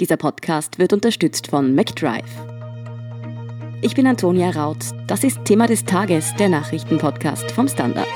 [0.00, 2.24] Dieser Podcast wird unterstützt von McDrive.
[3.82, 4.78] Ich bin Antonia Raut.
[5.06, 8.08] Das ist Thema des Tages, der Nachrichtenpodcast vom Standard.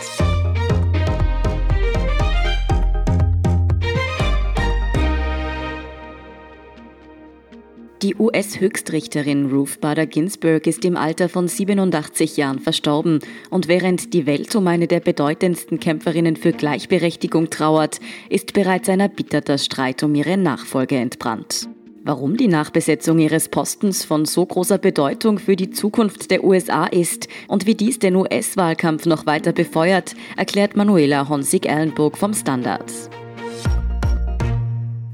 [8.01, 13.21] Die US-Höchstrichterin Ruth Bader Ginsburg ist im Alter von 87 Jahren verstorben.
[13.51, 19.01] Und während die Welt um eine der bedeutendsten Kämpferinnen für Gleichberechtigung trauert, ist bereits ein
[19.01, 21.69] erbitterter Streit um ihre Nachfolge entbrannt.
[22.07, 27.29] Warum die Nachbesetzung ihres Postens von so großer Bedeutung für die Zukunft der USA ist
[27.49, 32.93] und wie dies den US-Wahlkampf noch weiter befeuert, erklärt Manuela Honsig-Erlenburg vom Standard.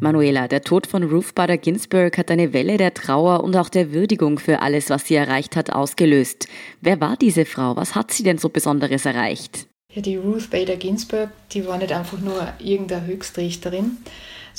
[0.01, 3.93] Manuela, der Tod von Ruth Bader Ginsburg hat eine Welle der Trauer und auch der
[3.93, 6.49] Würdigung für alles, was sie erreicht hat, ausgelöst.
[6.81, 7.77] Wer war diese Frau?
[7.77, 9.69] Was hat sie denn so Besonderes erreicht?
[9.95, 13.99] Ja, die Ruth Bader Ginsburg, die war nicht einfach nur irgendeine Höchstrichterin,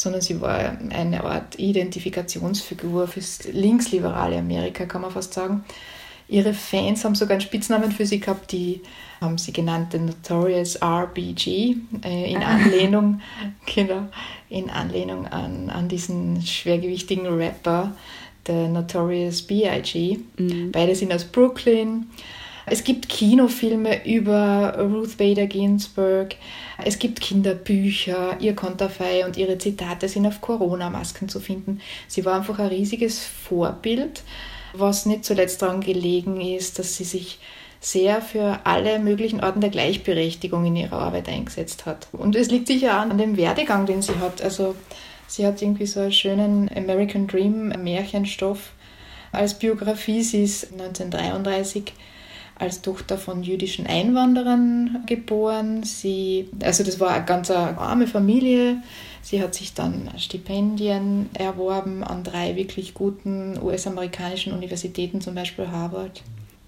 [0.02, 5.64] sondern sie war eine Art Identifikationsfigur fürs linksliberale Amerika, kann man fast sagen.
[6.28, 8.82] Ihre Fans haben sogar einen Spitznamen für sie gehabt, die
[9.20, 13.22] haben sie genannt den Notorious RBG, äh, in Anlehnung,
[13.76, 14.08] genau,
[14.50, 17.92] in Anlehnung an, an diesen schwergewichtigen Rapper,
[18.48, 20.18] der Notorious B.I.G.
[20.38, 20.72] Mhm.
[20.72, 22.08] Beide sind aus Brooklyn.
[22.66, 26.36] Es gibt Kinofilme über Ruth Bader Ginsburg.
[26.84, 28.38] Es gibt Kinderbücher.
[28.40, 31.82] Ihr Konterfei und ihre Zitate sind auf Corona-Masken zu finden.
[32.08, 34.24] Sie war einfach ein riesiges Vorbild
[34.74, 37.40] was nicht zuletzt daran gelegen ist, dass sie sich
[37.80, 42.08] sehr für alle möglichen Arten der Gleichberechtigung in ihrer Arbeit eingesetzt hat.
[42.12, 44.42] Und es liegt sicher auch an dem Werdegang, den sie hat.
[44.42, 44.76] Also
[45.28, 48.74] sie hat irgendwie so einen schönen American Dream Märchenstoff
[49.32, 50.22] als Biografie.
[50.22, 51.92] Sie ist 1933
[52.62, 55.84] als Tochter von jüdischen Einwanderern geboren.
[55.84, 58.78] Sie, also das war eine ganz arme Familie.
[59.22, 66.22] Sie hat sich dann Stipendien erworben an drei wirklich guten US-amerikanischen Universitäten, zum Beispiel Harvard.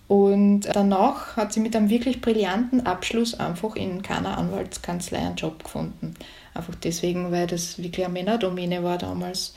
[0.07, 5.63] Und danach hat sie mit einem wirklich brillanten Abschluss einfach in keiner Anwaltskanzlei einen Job
[5.63, 6.13] gefunden.
[6.53, 9.53] Einfach deswegen, weil das wirklich eine Männerdomäne war damals.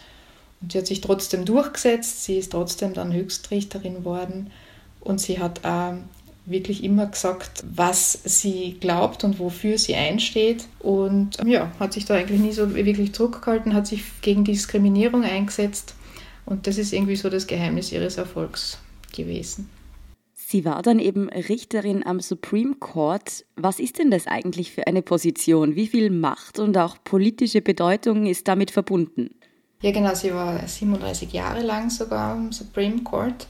[0.61, 4.51] Und sie hat sich trotzdem durchgesetzt, sie ist trotzdem dann Höchstrichterin geworden
[5.01, 5.95] und sie hat auch
[6.47, 10.65] wirklich immer gesagt, was sie glaubt und wofür sie einsteht.
[10.79, 15.95] Und ja, hat sich da eigentlich nie so wirklich zurückgehalten, hat sich gegen Diskriminierung eingesetzt.
[16.47, 18.79] Und das ist irgendwie so das Geheimnis ihres Erfolgs
[19.15, 19.69] gewesen.
[20.49, 23.45] Sie war dann eben Richterin am Supreme Court.
[23.57, 25.75] Was ist denn das eigentlich für eine Position?
[25.75, 29.31] Wie viel Macht und auch politische Bedeutung ist damit verbunden?
[29.83, 33.49] Ja, genau, sie war 37 Jahre lang sogar am Supreme Court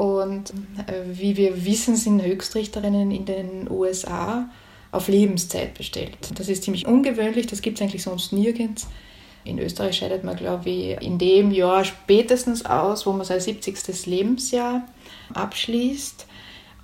[0.00, 0.54] und
[0.86, 4.48] äh, wie wir wissen, sind Höchstrichterinnen in den USA
[4.92, 6.16] auf Lebenszeit bestellt.
[6.36, 8.88] Das ist ziemlich ungewöhnlich, das gibt es eigentlich sonst nirgends.
[9.44, 14.06] In Österreich scheidet man, glaube ich, in dem Jahr spätestens aus, wo man sein 70.
[14.06, 14.86] Lebensjahr
[15.34, 16.26] abschließt.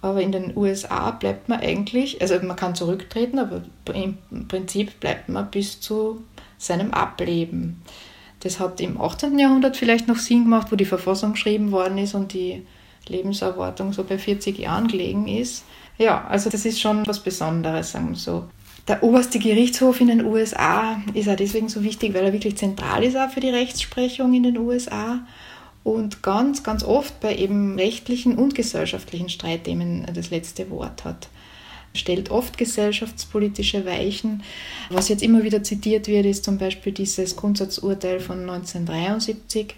[0.02, 3.62] Aber in den USA bleibt man eigentlich, also man kann zurücktreten, aber
[3.94, 6.22] im Prinzip bleibt man bis zu
[6.58, 7.80] seinem Ableben.
[8.40, 9.38] Das hat im 18.
[9.38, 12.66] Jahrhundert vielleicht noch Sinn gemacht, wo die Verfassung geschrieben worden ist und die
[13.08, 15.64] Lebenserwartung so bei 40 Jahren gelegen ist.
[15.98, 18.44] Ja, also das ist schon was Besonderes, sagen wir so.
[18.88, 23.02] Der oberste Gerichtshof in den USA ist auch deswegen so wichtig, weil er wirklich zentral
[23.02, 25.20] ist auch für die Rechtsprechung in den USA
[25.82, 31.28] und ganz, ganz oft bei eben rechtlichen und gesellschaftlichen Streitthemen das letzte Wort hat.
[31.94, 34.42] Stellt oft gesellschaftspolitische Weichen.
[34.90, 39.74] Was jetzt immer wieder zitiert wird, ist zum Beispiel dieses Grundsatzurteil von 1973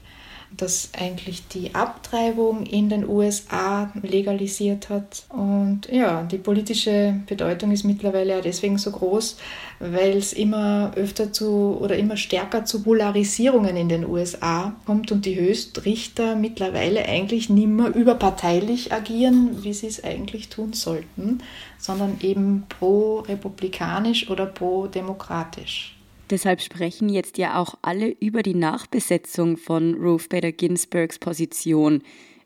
[0.56, 5.24] das eigentlich die Abtreibung in den USA legalisiert hat.
[5.28, 9.36] Und ja, die politische Bedeutung ist mittlerweile ja deswegen so groß,
[9.78, 15.26] weil es immer öfter zu oder immer stärker zu Polarisierungen in den USA kommt und
[15.26, 21.42] die Höchstrichter mittlerweile eigentlich nicht mehr überparteilich agieren, wie sie es eigentlich tun sollten,
[21.78, 25.97] sondern eben pro-republikanisch oder pro-demokratisch.
[26.30, 32.02] Deshalb sprechen jetzt ja auch alle über die Nachbesetzung von Ruth Bader Ginsburgs Position.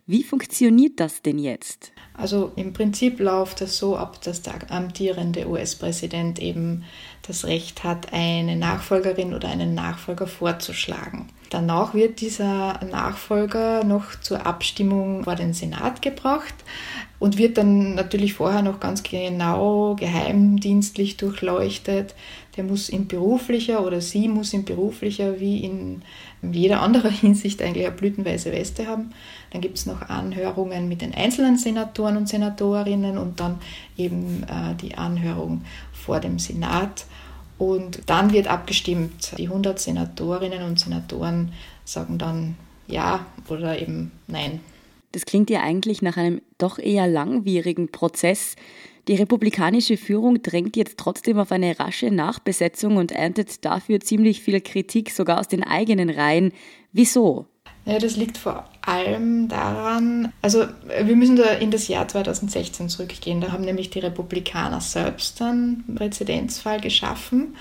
[0.06, 1.92] Wie funktioniert das denn jetzt?
[2.14, 6.84] Also im Prinzip läuft das so ab, dass der amtierende US-Präsident eben
[7.22, 11.28] das Recht hat, eine Nachfolgerin oder einen Nachfolger vorzuschlagen.
[11.50, 16.54] Danach wird dieser Nachfolger noch zur Abstimmung vor den Senat gebracht
[17.18, 22.14] und wird dann natürlich vorher noch ganz genau geheimdienstlich durchleuchtet.
[22.56, 26.02] Der muss in beruflicher oder sie muss in beruflicher wie in
[26.42, 29.12] jeder anderen Hinsicht eigentlich eine blütenweiße Weste haben.
[29.50, 33.58] Dann gibt es noch Anhörungen mit den einzelnen Senatoren und Senatorinnen und dann
[33.96, 35.62] eben äh, die Anhörung
[35.92, 37.06] vor dem Senat.
[37.58, 39.32] Und dann wird abgestimmt.
[39.38, 41.52] Die 100 Senatorinnen und Senatoren
[41.84, 42.56] sagen dann
[42.86, 44.60] ja oder eben nein.
[45.12, 48.56] Das klingt ja eigentlich nach einem doch eher langwierigen Prozess.
[49.08, 54.60] Die republikanische Führung drängt jetzt trotzdem auf eine rasche Nachbesetzung und erntet dafür ziemlich viel
[54.60, 56.52] Kritik, sogar aus den eigenen Reihen.
[56.92, 57.46] Wieso?
[57.84, 63.40] Ja, das liegt vor allem daran, also wir müssen da in das Jahr 2016 zurückgehen.
[63.40, 67.56] Da haben nämlich die Republikaner selbst einen Präzedenzfall geschaffen.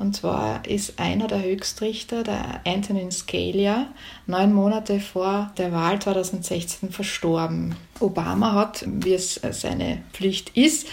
[0.00, 3.86] Und zwar ist einer der Höchstrichter, der Antonin Scalia,
[4.26, 7.76] neun Monate vor der Wahl 2016 verstorben.
[8.00, 10.86] Obama hat, wie es seine Pflicht ist,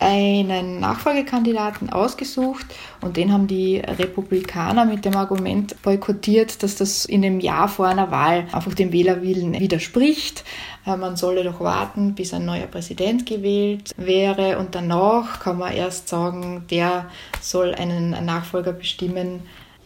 [0.00, 2.66] einen Nachfolgekandidaten ausgesucht
[3.00, 7.86] und den haben die Republikaner mit dem Argument boykottiert, dass das in dem Jahr vor
[7.86, 10.44] einer Wahl einfach dem Wählerwillen widerspricht.
[10.86, 15.72] Äh, man solle doch warten, bis ein neuer Präsident gewählt wäre und danach kann man
[15.72, 17.06] erst sagen, der
[17.40, 19.40] soll einen Nachfolger bestimmen.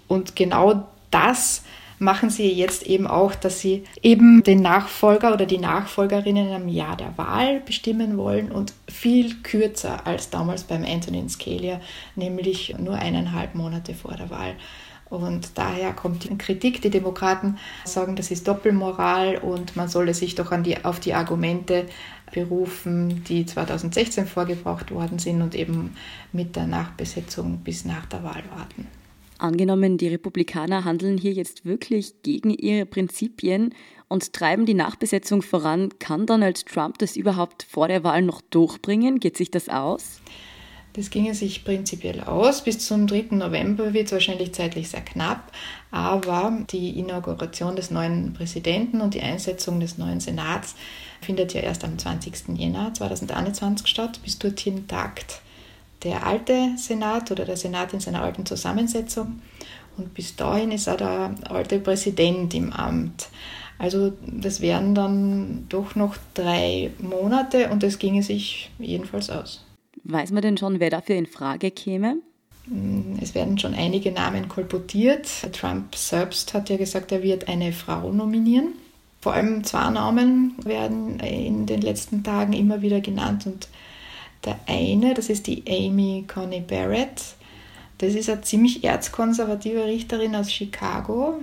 [0.08, 1.62] Und genau das
[2.02, 6.96] machen sie jetzt eben auch, dass sie eben den Nachfolger oder die Nachfolgerinnen im Jahr
[6.96, 11.80] der Wahl bestimmen wollen und viel kürzer als damals beim Antonin Scalia,
[12.16, 14.54] nämlich nur eineinhalb Monate vor der Wahl.
[15.10, 16.80] Und daher kommt die Kritik.
[16.80, 21.86] Die Demokraten sagen, das ist Doppelmoral und man solle sich doch die, auf die Argumente
[22.32, 25.94] berufen, die 2016 vorgebracht worden sind und eben
[26.32, 28.88] mit der Nachbesetzung bis nach der Wahl warten.
[29.42, 33.74] Angenommen, die Republikaner handeln hier jetzt wirklich gegen ihre Prinzipien
[34.06, 39.18] und treiben die Nachbesetzung voran, kann Donald Trump das überhaupt vor der Wahl noch durchbringen?
[39.18, 40.20] Geht sich das aus?
[40.92, 42.62] Das ginge sich prinzipiell aus.
[42.62, 43.28] Bis zum 3.
[43.30, 45.50] November wird es wahrscheinlich zeitlich sehr knapp,
[45.90, 50.76] aber die Inauguration des neuen Präsidenten und die Einsetzung des neuen Senats
[51.20, 52.56] findet ja erst am 20.
[52.56, 54.20] Jänner 2021 statt.
[54.22, 55.42] Bis dorthin tagt
[56.02, 59.40] der alte Senat oder der Senat in seiner alten Zusammensetzung.
[59.96, 63.28] Und bis dahin ist auch der alte Präsident im Amt.
[63.78, 69.64] Also das wären dann doch noch drei Monate und es ginge sich jedenfalls aus.
[70.04, 72.16] Weiß man denn schon, wer dafür in Frage käme?
[73.20, 75.28] Es werden schon einige Namen kolportiert.
[75.52, 78.74] Trump selbst hat ja gesagt, er wird eine Frau nominieren.
[79.20, 83.68] Vor allem zwei Namen werden in den letzten Tagen immer wieder genannt und
[84.44, 87.22] der eine, das ist die Amy Coney Barrett.
[87.98, 91.40] Das ist eine ziemlich erzkonservative Richterin aus Chicago.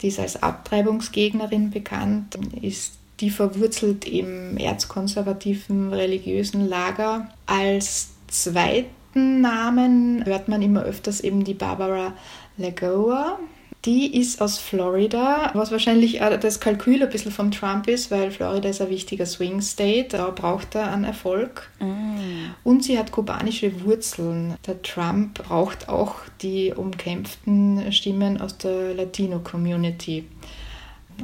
[0.00, 7.28] Die ist als Abtreibungsgegnerin bekannt, ist die verwurzelt im erzkonservativen religiösen Lager.
[7.46, 12.12] Als zweiten Namen hört man immer öfters eben die Barbara
[12.58, 13.38] Lagoa.
[13.86, 18.68] Die ist aus Florida, was wahrscheinlich das Kalkül ein bisschen von Trump ist, weil Florida
[18.68, 21.70] ist ein wichtiger Swing State, da braucht er einen Erfolg.
[21.78, 22.50] Mm.
[22.64, 24.56] Und sie hat kubanische Wurzeln.
[24.66, 30.24] Der Trump braucht auch die umkämpften Stimmen aus der Latino-Community.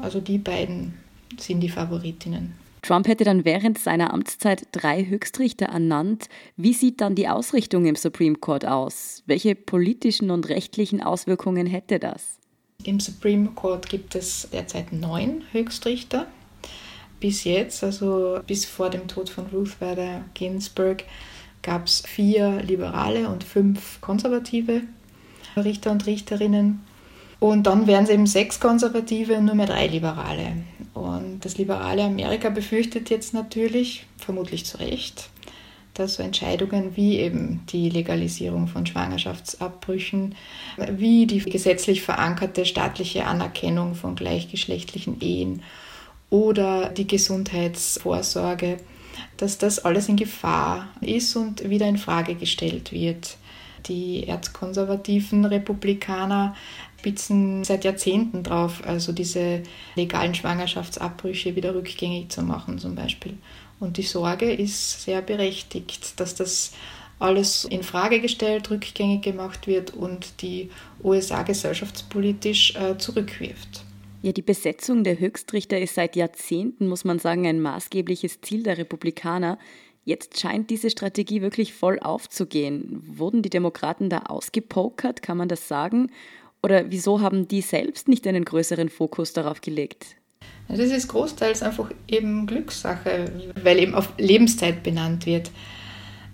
[0.01, 0.95] Also die beiden
[1.39, 2.55] sind die Favoritinnen.
[2.83, 6.29] Trump hätte dann während seiner Amtszeit drei Höchstrichter ernannt.
[6.57, 9.25] Wie sieht dann die Ausrichtung im Supreme Court aus?
[9.27, 12.42] Welche politischen und rechtlichen Auswirkungen hätte das?
[12.85, 16.27] Im Supreme Court gibt es derzeit neun Höchstrichter.
[17.21, 21.05] Bis jetzt, also bis vor dem Tod von Ruth Bader Ginsburg,
[21.63, 24.83] gab es vier liberale und fünf konservative
[25.57, 26.81] Richter und Richterinnen.
[27.39, 30.53] Und dann wären es eben sechs Konservative und nur mehr drei Liberale.
[30.95, 35.29] Und das liberale Amerika befürchtet jetzt natürlich, vermutlich zu Recht,
[35.95, 40.35] dass so Entscheidungen wie eben die Legalisierung von Schwangerschaftsabbrüchen,
[40.91, 45.63] wie die gesetzlich verankerte staatliche Anerkennung von gleichgeschlechtlichen Ehen
[46.31, 48.79] oder die Gesundheitsvorsorge,
[49.37, 53.37] dass das alles in Gefahr ist und wieder in Frage gestellt wird.
[53.87, 56.55] Die erzkonservativen Republikaner
[56.99, 59.65] spitzen seit Jahrzehnten drauf, also diese
[59.97, 63.35] legalen Schwangerschaftsabbrüche wieder rückgängig zu machen zum Beispiel.
[63.83, 66.71] Und die Sorge ist sehr berechtigt, dass das
[67.19, 70.71] alles in Frage gestellt, rückgängig gemacht wird und die
[71.03, 73.83] USA gesellschaftspolitisch äh, zurückwirft.
[74.23, 78.79] Ja, die Besetzung der Höchstrichter ist seit Jahrzehnten, muss man sagen, ein maßgebliches Ziel der
[78.79, 79.59] Republikaner.
[80.05, 83.03] Jetzt scheint diese Strategie wirklich voll aufzugehen.
[83.05, 86.13] Wurden die Demokraten da ausgepokert, kann man das sagen?
[86.63, 90.22] Oder wieso haben die selbst nicht einen größeren Fokus darauf gelegt?
[90.69, 93.31] Das ist großteils einfach eben Glückssache,
[93.63, 95.51] weil eben auf Lebenszeit benannt wird.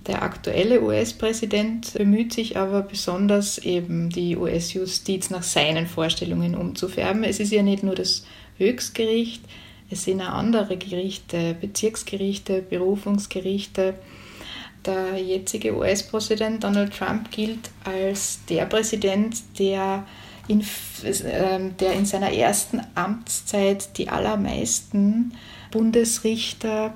[0.07, 7.25] Der aktuelle US-Präsident bemüht sich aber besonders eben die US-Justiz nach seinen Vorstellungen umzufärben.
[7.25, 8.25] Es ist ja nicht nur das
[8.57, 9.43] Höchstgericht,
[9.91, 13.95] es sind auch andere Gerichte, Bezirksgerichte, Berufungsgerichte.
[14.85, 20.07] Der jetzige US-Präsident Donald Trump gilt als der Präsident, der
[20.49, 25.33] in, äh, der in seiner ersten Amtszeit die allermeisten
[25.71, 26.95] Bundesrichter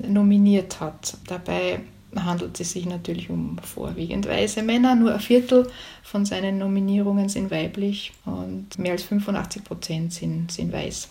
[0.00, 1.16] nominiert hat.
[1.26, 1.80] Dabei
[2.16, 4.94] handelt es sich natürlich um vorwiegend weiße Männer.
[4.94, 5.68] Nur ein Viertel
[6.02, 11.08] von seinen Nominierungen sind weiblich und mehr als 85 Prozent sind, sind weiß.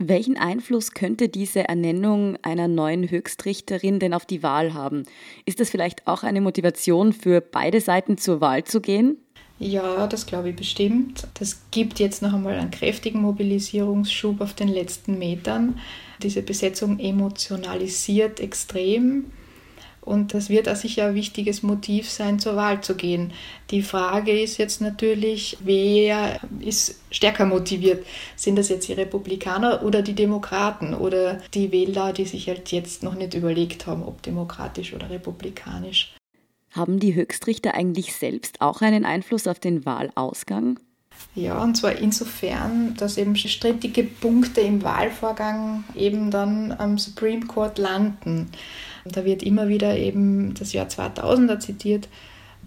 [0.00, 5.02] Welchen Einfluss könnte diese Ernennung einer neuen Höchstrichterin denn auf die Wahl haben?
[5.44, 9.16] Ist das vielleicht auch eine Motivation für beide Seiten zur Wahl zu gehen?
[9.58, 11.26] Ja, das glaube ich bestimmt.
[11.34, 15.80] Das gibt jetzt noch einmal einen kräftigen Mobilisierungsschub auf den letzten Metern.
[16.22, 19.26] Diese Besetzung emotionalisiert extrem.
[20.00, 23.32] Und das wird auch sicher ein wichtiges Motiv sein, zur Wahl zu gehen.
[23.70, 28.06] Die Frage ist jetzt natürlich, wer ist stärker motiviert?
[28.34, 33.02] Sind das jetzt die Republikaner oder die Demokraten oder die Wähler, die sich halt jetzt
[33.02, 36.14] noch nicht überlegt haben, ob demokratisch oder republikanisch?
[36.70, 40.78] Haben die Höchstrichter eigentlich selbst auch einen Einfluss auf den Wahlausgang?
[41.34, 47.78] Ja, und zwar insofern, dass eben strittige Punkte im Wahlvorgang eben dann am Supreme Court
[47.78, 48.50] landen.
[49.04, 52.08] Da wird immer wieder eben das Jahr 2000er zitiert,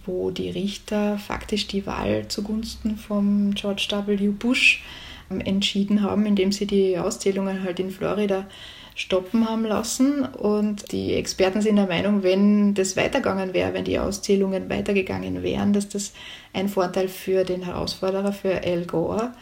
[0.05, 4.29] wo die Richter faktisch die Wahl zugunsten von George W.
[4.29, 4.83] Bush
[5.29, 8.47] ähm, entschieden haben, indem sie die Auszählungen halt in Florida
[8.95, 10.25] stoppen haben lassen.
[10.25, 15.73] Und die Experten sind der Meinung, wenn das weitergegangen wäre, wenn die Auszählungen weitergegangen wären,
[15.73, 16.13] dass das
[16.53, 19.33] ein Vorteil für den Herausforderer, für Al Gore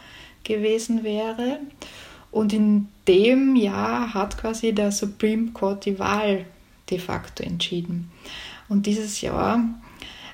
[0.44, 1.58] gewesen wäre.
[2.30, 6.44] Und in dem Jahr hat quasi der Supreme Court die Wahl
[6.90, 8.10] de facto entschieden.
[8.68, 9.64] Und dieses Jahr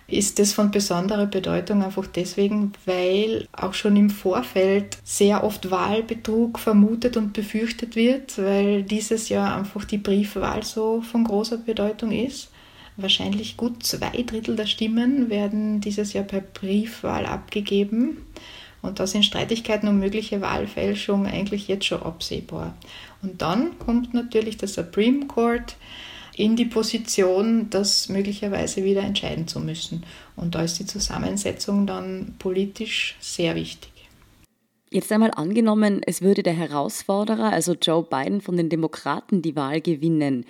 [0.09, 6.59] ist das von besonderer Bedeutung einfach deswegen, weil auch schon im Vorfeld sehr oft Wahlbetrug
[6.59, 12.51] vermutet und befürchtet wird, weil dieses Jahr einfach die Briefwahl so von großer Bedeutung ist.
[12.97, 18.25] Wahrscheinlich gut zwei Drittel der Stimmen werden dieses Jahr per Briefwahl abgegeben.
[18.83, 22.75] Und da sind Streitigkeiten um mögliche Wahlfälschung eigentlich jetzt schon absehbar.
[23.23, 25.77] Und dann kommt natürlich der Supreme Court
[26.37, 30.05] in die Position, das möglicherweise wieder entscheiden zu müssen.
[30.37, 33.91] Und da ist die Zusammensetzung dann politisch sehr wichtig.
[34.91, 39.81] Jetzt einmal angenommen, es würde der Herausforderer, also Joe Biden von den Demokraten, die Wahl
[39.81, 40.45] gewinnen.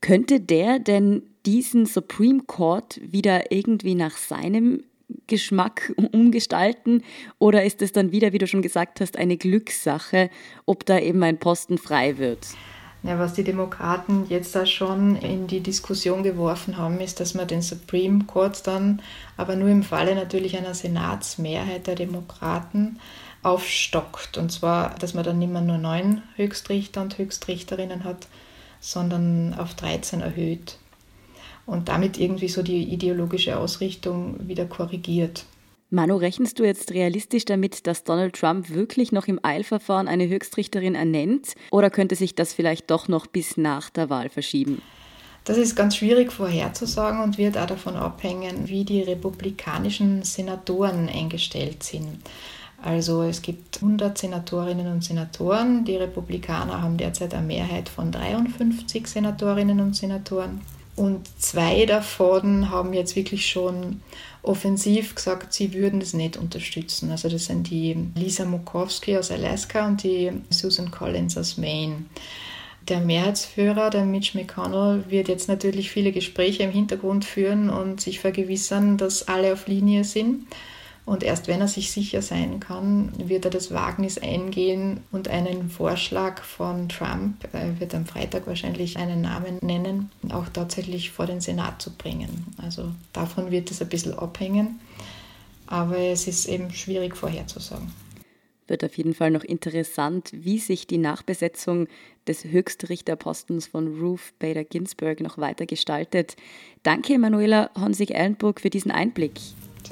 [0.00, 4.84] Könnte der denn diesen Supreme Court wieder irgendwie nach seinem
[5.26, 7.02] Geschmack umgestalten?
[7.40, 10.30] Oder ist es dann wieder, wie du schon gesagt hast, eine Glückssache,
[10.66, 12.46] ob da eben ein Posten frei wird?
[13.04, 17.48] Ja, was die Demokraten jetzt da schon in die Diskussion geworfen haben, ist, dass man
[17.48, 19.02] den Supreme Court dann,
[19.36, 23.00] aber nur im Falle natürlich einer Senatsmehrheit der Demokraten,
[23.42, 24.38] aufstockt.
[24.38, 28.28] Und zwar, dass man dann nicht mehr nur neun Höchstrichter und Höchstrichterinnen hat,
[28.80, 30.78] sondern auf 13 erhöht.
[31.66, 35.44] Und damit irgendwie so die ideologische Ausrichtung wieder korrigiert.
[35.92, 40.94] Manu, rechnest du jetzt realistisch damit, dass Donald Trump wirklich noch im Eilverfahren eine Höchstrichterin
[40.94, 41.54] ernennt?
[41.70, 44.80] Oder könnte sich das vielleicht doch noch bis nach der Wahl verschieben?
[45.44, 51.82] Das ist ganz schwierig vorherzusagen und wird auch davon abhängen, wie die republikanischen Senatoren eingestellt
[51.82, 52.20] sind.
[52.80, 55.84] Also es gibt 100 Senatorinnen und Senatoren.
[55.84, 60.62] Die Republikaner haben derzeit eine Mehrheit von 53 Senatorinnen und Senatoren.
[60.94, 64.02] Und zwei davon haben jetzt wirklich schon
[64.42, 67.10] offensiv gesagt, sie würden das nicht unterstützen.
[67.10, 72.04] Also das sind die Lisa Murkowski aus Alaska und die Susan Collins aus Maine.
[72.88, 78.18] Der Mehrheitsführer, der Mitch McConnell, wird jetzt natürlich viele Gespräche im Hintergrund führen und sich
[78.18, 80.46] vergewissern, dass alle auf Linie sind.
[81.04, 85.68] Und erst wenn er sich sicher sein kann, wird er das Wagnis eingehen und einen
[85.68, 91.40] Vorschlag von Trump, er wird am Freitag wahrscheinlich einen Namen nennen, auch tatsächlich vor den
[91.40, 92.46] Senat zu bringen.
[92.56, 94.78] Also davon wird es ein bisschen abhängen,
[95.66, 97.90] aber es ist eben schwierig vorherzusagen.
[98.68, 101.88] Wird auf jeden Fall noch interessant, wie sich die Nachbesetzung
[102.28, 106.36] des Höchstrichterpostens von Ruth Bader Ginsburg noch weiter gestaltet.
[106.84, 109.32] Danke, Manuela Honsig-Ellenburg, für diesen Einblick.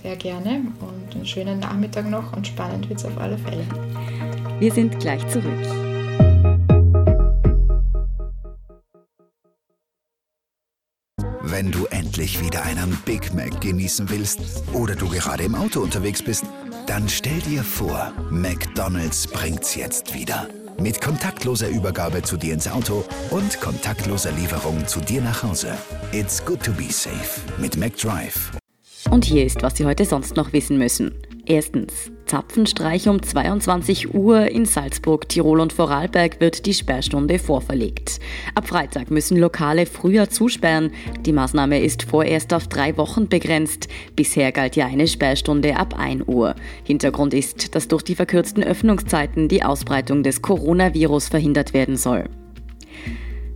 [0.02, 3.64] Sehr gerne und einen schönen Nachmittag noch und spannend wird es auf alle Fälle.
[4.58, 5.44] Wir sind gleich zurück.
[11.42, 14.40] Wenn du endlich wieder einen Big Mac genießen willst
[14.72, 16.44] oder du gerade im Auto unterwegs bist,
[16.86, 20.48] dann stell dir vor, McDonald's bringt's jetzt wieder.
[20.78, 25.76] Mit kontaktloser Übergabe zu dir ins Auto und kontaktloser Lieferung zu dir nach Hause.
[26.12, 28.52] It's good to be safe mit McDrive
[29.10, 31.12] und hier ist, was Sie heute sonst noch wissen müssen.
[31.46, 32.12] Erstens.
[32.26, 38.20] Zapfenstreich um 22 Uhr in Salzburg, Tirol und Vorarlberg wird die Sperrstunde vorverlegt.
[38.54, 40.92] Ab Freitag müssen Lokale früher zusperren.
[41.26, 43.88] Die Maßnahme ist vorerst auf drei Wochen begrenzt.
[44.14, 46.54] Bisher galt ja eine Sperrstunde ab 1 Uhr.
[46.84, 52.28] Hintergrund ist, dass durch die verkürzten Öffnungszeiten die Ausbreitung des Coronavirus verhindert werden soll.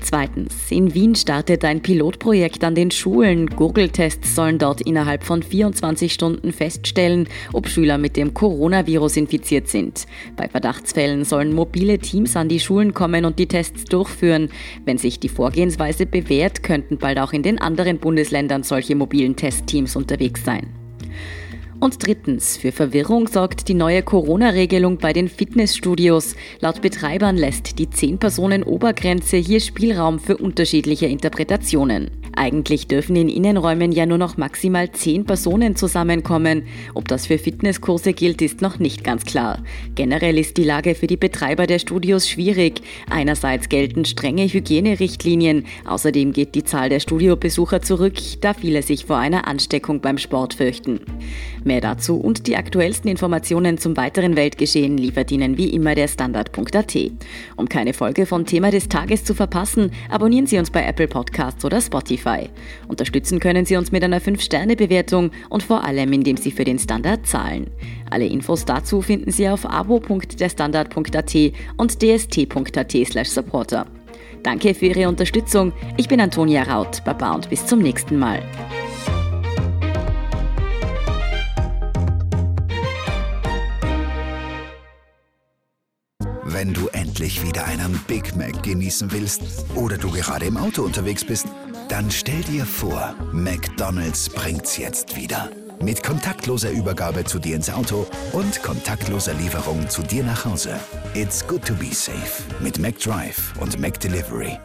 [0.05, 3.47] Zweitens, in Wien startet ein Pilotprojekt an den Schulen.
[3.47, 10.05] Gurgeltests sollen dort innerhalb von 24 Stunden feststellen, ob Schüler mit dem Coronavirus infiziert sind.
[10.37, 14.51] Bei Verdachtsfällen sollen mobile Teams an die Schulen kommen und die Tests durchführen.
[14.85, 19.97] Wenn sich die Vorgehensweise bewährt, könnten bald auch in den anderen Bundesländern solche mobilen Testteams
[19.97, 20.84] unterwegs sein.
[21.85, 26.35] Und drittens, für Verwirrung sorgt die neue Corona-Regelung bei den Fitnessstudios.
[26.61, 32.11] Laut Betreibern lässt die 10-Personen-Obergrenze hier Spielraum für unterschiedliche Interpretationen.
[32.37, 36.65] Eigentlich dürfen in Innenräumen ja nur noch maximal zehn Personen zusammenkommen.
[36.95, 39.63] Ob das für Fitnesskurse gilt, ist noch nicht ganz klar.
[39.95, 42.83] Generell ist die Lage für die Betreiber der Studios schwierig.
[43.09, 49.19] Einerseits gelten strenge Hygienerichtlinien, außerdem geht die Zahl der Studiobesucher zurück, da viele sich vor
[49.19, 51.01] einer Ansteckung beim Sport fürchten.
[51.63, 56.97] Mehr dazu und die aktuellsten Informationen zum weiteren Weltgeschehen liefert Ihnen wie immer der Standard.at.
[57.57, 61.65] Um keine Folge von Thema des Tages zu verpassen, abonnieren Sie uns bei Apple Podcasts
[61.65, 62.24] oder Spotify.
[62.25, 62.49] Spotify.
[62.89, 67.27] Unterstützen können Sie uns mit einer 5-Sterne-Bewertung und vor allem, indem Sie für den Standard
[67.27, 67.71] zahlen.
[68.11, 71.35] Alle Infos dazu finden Sie auf abo.derstandard.at
[71.77, 73.87] und dst.at/supporter.
[74.43, 75.73] Danke für Ihre Unterstützung.
[75.97, 77.03] Ich bin Antonia Raut.
[77.05, 78.43] Baba und bis zum nächsten Mal.
[86.47, 89.43] Wenn du endlich wieder einen Big Mac genießen willst
[89.75, 91.49] oder du gerade im Auto unterwegs bist,
[91.89, 95.51] dann stell dir vor, McDonald's bringt's jetzt wieder.
[95.81, 100.79] Mit kontaktloser Übergabe zu dir ins Auto und kontaktloser Lieferung zu dir nach Hause.
[101.15, 104.59] It's good to be safe mit McDrive und McDelivery.